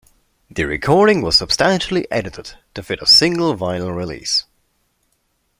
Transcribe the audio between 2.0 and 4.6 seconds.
edited to fit a single vinyl release.